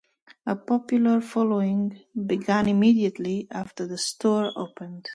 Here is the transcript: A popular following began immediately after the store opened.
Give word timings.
A 0.47 0.55
popular 0.55 1.21
following 1.21 1.95
began 2.25 2.67
immediately 2.67 3.47
after 3.51 3.85
the 3.85 3.99
store 3.99 4.51
opened. 4.55 5.09